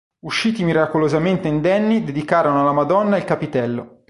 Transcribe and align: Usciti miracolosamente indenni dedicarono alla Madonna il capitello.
Usciti 0.21 0.63
miracolosamente 0.63 1.47
indenni 1.47 2.03
dedicarono 2.03 2.61
alla 2.61 2.71
Madonna 2.71 3.17
il 3.17 3.23
capitello. 3.23 3.99